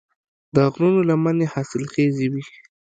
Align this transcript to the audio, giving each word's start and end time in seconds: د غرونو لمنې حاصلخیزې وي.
د 0.55 0.57
غرونو 0.73 1.01
لمنې 1.09 1.45
حاصلخیزې 1.53 2.27
وي. 2.33 2.43